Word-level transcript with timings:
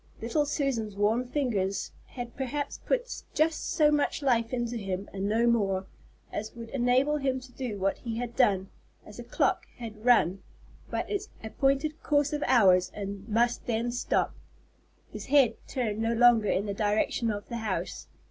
Little 0.19 0.47
Susan's 0.47 0.95
warm 0.95 1.25
fingers 1.27 1.91
had 2.07 2.35
perhaps 2.35 2.79
put 2.87 3.21
just 3.35 3.69
so 3.69 3.91
much 3.91 4.23
life 4.23 4.51
into 4.51 4.75
him, 4.75 5.07
and 5.13 5.29
no 5.29 5.45
more, 5.45 5.85
as 6.31 6.55
would 6.55 6.69
enable 6.69 7.17
him 7.17 7.39
to 7.39 7.51
do 7.51 7.77
what 7.77 7.99
he 7.99 8.17
had 8.17 8.35
done, 8.35 8.71
as 9.05 9.19
a 9.19 9.23
clock 9.23 9.67
can 9.77 10.01
run 10.01 10.41
but 10.89 11.07
its 11.07 11.29
appointed 11.43 12.01
course 12.01 12.33
of 12.33 12.41
hours 12.47 12.89
and 12.95 13.29
must 13.29 13.67
then 13.67 13.91
stop. 13.91 14.33
His 15.11 15.27
head 15.27 15.53
turned 15.67 15.99
no 15.99 16.13
longer 16.13 16.49
in 16.49 16.65
the 16.65 16.73
direction 16.73 17.29
of 17.29 17.47
the 17.47 17.57
house. 17.57 18.07